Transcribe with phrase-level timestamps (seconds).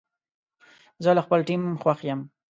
[1.03, 2.19] زه له خپل ټیم خوښ یم.